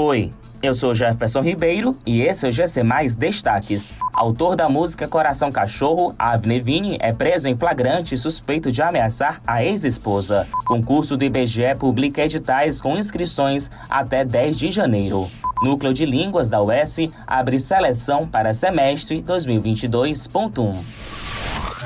Oi, 0.00 0.30
eu 0.62 0.72
sou 0.74 0.94
Jefferson 0.94 1.40
Ribeiro 1.40 1.96
e 2.06 2.20
esse 2.20 2.46
é 2.46 2.50
o 2.50 2.52
GC 2.52 2.84
Mais 2.84 3.16
Destaques. 3.16 3.92
Autor 4.14 4.54
da 4.54 4.68
música 4.68 5.08
Coração 5.08 5.50
Cachorro, 5.50 6.14
Avne 6.16 6.60
Vini 6.60 6.96
é 7.00 7.12
preso 7.12 7.48
em 7.48 7.56
flagrante 7.56 8.16
suspeito 8.16 8.70
de 8.70 8.80
ameaçar 8.80 9.40
a 9.44 9.64
ex-esposa. 9.64 10.46
Concurso 10.66 11.16
do 11.16 11.24
IBGE 11.24 11.74
publica 11.80 12.22
editais 12.22 12.80
com 12.80 12.96
inscrições 12.96 13.68
até 13.90 14.24
10 14.24 14.56
de 14.56 14.70
janeiro. 14.70 15.28
Núcleo 15.64 15.92
de 15.92 16.06
Línguas 16.06 16.48
da 16.48 16.62
UES 16.62 17.10
abre 17.26 17.58
seleção 17.58 18.24
para 18.24 18.54
semestre 18.54 19.20
2022.1. 19.20 21.17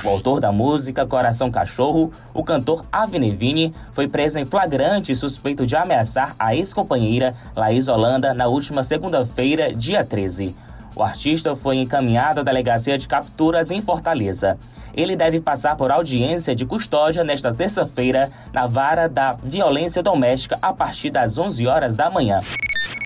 O 0.05 0.09
autor 0.09 0.41
da 0.41 0.51
música 0.51 1.07
Coração 1.07 1.49
Cachorro, 1.49 2.11
o 2.35 2.43
cantor 2.43 2.85
Avenevini, 2.91 3.73
foi 3.93 4.09
preso 4.09 4.39
em 4.39 4.45
flagrante 4.45 5.15
suspeito 5.15 5.65
de 5.65 5.77
ameaçar 5.77 6.35
a 6.39 6.57
ex-companheira 6.57 7.35
Laís 7.55 7.87
Holanda 7.87 8.35
na 8.35 8.49
última 8.49 8.83
segunda-feira, 8.83 9.73
dia 9.73 10.05
13. 10.05 10.57
O 10.97 11.03
artista 11.05 11.55
foi 11.55 11.77
encaminhado 11.77 12.41
à 12.41 12.43
delegacia 12.43 12.99
de 12.99 13.07
capturas 13.07 13.71
em 13.71 13.81
Fortaleza. 13.81 14.59
Ele 14.93 15.15
deve 15.15 15.41
passar 15.41 15.77
por 15.77 15.93
audiência 15.93 16.55
de 16.55 16.67
custódia 16.67 17.23
nesta 17.23 17.53
terça-feira 17.55 18.29
na 18.53 18.67
vara 18.67 19.09
da 19.09 19.35
violência 19.35 20.03
doméstica 20.03 20.59
a 20.61 20.73
partir 20.73 21.11
das 21.11 21.39
11 21.39 21.67
horas 21.67 21.95
da 21.95 22.11
manhã 22.11 22.43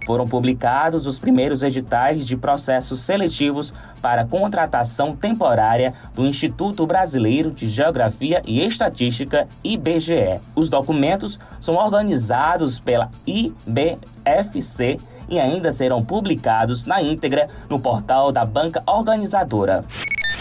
foram 0.06 0.24
publicados 0.24 1.04
os 1.04 1.18
primeiros 1.18 1.64
editais 1.64 2.24
de 2.24 2.36
processos 2.36 3.00
seletivos 3.00 3.72
para 4.00 4.24
contratação 4.24 5.14
temporária 5.14 5.92
do 6.14 6.24
Instituto 6.24 6.86
Brasileiro 6.86 7.50
de 7.50 7.66
Geografia 7.66 8.40
e 8.46 8.64
Estatística, 8.64 9.48
IBGE. 9.64 10.40
Os 10.54 10.70
documentos 10.70 11.38
são 11.60 11.74
organizados 11.74 12.78
pela 12.78 13.10
IBFC 13.26 15.00
e 15.28 15.40
ainda 15.40 15.72
serão 15.72 16.04
publicados 16.04 16.84
na 16.84 17.02
íntegra 17.02 17.48
no 17.68 17.80
portal 17.80 18.30
da 18.30 18.44
banca 18.44 18.80
organizadora. 18.86 19.84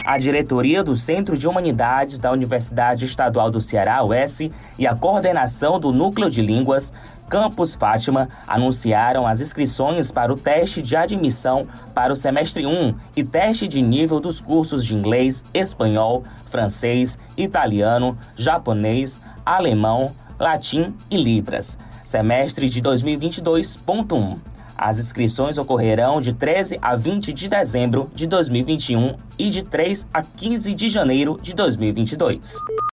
A 0.05 0.19
diretoria 0.19 0.83
do 0.83 0.95
Centro 0.95 1.35
de 1.35 1.47
Humanidades 1.47 2.19
da 2.19 2.31
Universidade 2.31 3.05
Estadual 3.05 3.49
do 3.49 3.59
Ceará, 3.59 4.03
UES, 4.03 4.51
e 4.77 4.85
a 4.85 4.93
coordenação 4.93 5.79
do 5.79 5.91
Núcleo 5.91 6.29
de 6.29 6.43
Línguas, 6.43 6.93
Campus 7.27 7.73
Fátima, 7.73 8.29
anunciaram 8.47 9.25
as 9.25 9.41
inscrições 9.41 10.11
para 10.11 10.31
o 10.31 10.37
teste 10.37 10.79
de 10.79 10.95
admissão 10.95 11.65
para 11.95 12.13
o 12.13 12.15
semestre 12.15 12.67
1 12.67 12.93
e 13.15 13.23
teste 13.23 13.67
de 13.67 13.81
nível 13.81 14.19
dos 14.19 14.39
cursos 14.39 14.85
de 14.85 14.93
inglês, 14.93 15.43
espanhol, 15.55 16.23
francês, 16.51 17.17
italiano, 17.35 18.15
japonês, 18.37 19.19
alemão, 19.43 20.11
latim 20.39 20.95
e 21.09 21.17
libras. 21.17 21.79
Semestre 22.03 22.69
de 22.69 22.79
2022.1. 22.79 24.54
As 24.77 24.99
inscrições 24.99 25.57
ocorrerão 25.57 26.19
de 26.19 26.33
13 26.33 26.77
a 26.81 26.95
20 26.95 27.31
de 27.31 27.47
dezembro 27.47 28.11
de 28.13 28.27
2021 28.27 29.15
e 29.39 29.49
de 29.49 29.63
3 29.63 30.05
a 30.13 30.21
15 30.21 30.73
de 30.73 30.89
janeiro 30.89 31.39
de 31.41 31.53
2022. 31.53 32.59